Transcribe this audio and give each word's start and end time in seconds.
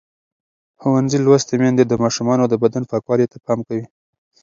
ښوونځې 0.81 1.17
لوستې 1.25 1.55
میندې 1.61 1.83
د 1.87 1.93
ماشومانو 2.03 2.43
د 2.49 2.53
بدن 2.63 2.83
پاکوالي 2.91 3.25
ته 3.31 3.37
پام 3.45 3.59
کوي. 3.67 3.85